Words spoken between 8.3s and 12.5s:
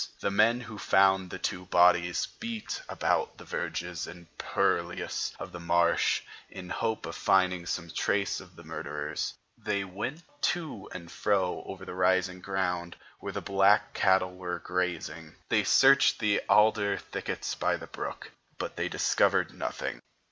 of the murderers; they went to and fro over the rising